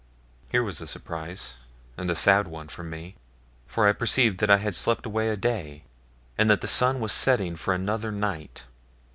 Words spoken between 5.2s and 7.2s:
a day, and that the sun was